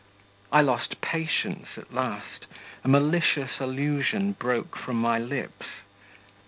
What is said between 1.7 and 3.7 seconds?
at last; a malicious